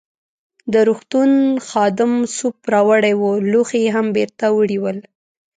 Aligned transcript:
د 0.73 0.73
روغتون 0.87 1.31
خادم 1.67 2.13
سوپ 2.37 2.57
راوړی 2.73 3.13
وو، 3.17 3.31
لوښي 3.51 3.79
يې 3.85 3.91
هم 3.95 4.07
بیرته 4.15 4.45
وړي 4.51 4.77
ول. 4.81 4.97